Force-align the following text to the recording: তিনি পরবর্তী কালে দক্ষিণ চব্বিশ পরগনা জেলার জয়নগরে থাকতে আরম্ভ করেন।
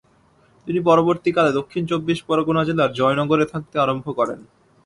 তিনি 0.67 0.79
পরবর্তী 0.85 1.29
কালে 1.31 1.51
দক্ষিণ 1.53 1.83
চব্বিশ 1.91 2.19
পরগনা 2.29 2.61
জেলার 2.67 2.91
জয়নগরে 2.93 3.45
থাকতে 3.53 3.75
আরম্ভ 3.79 4.05
করেন। 4.19 4.39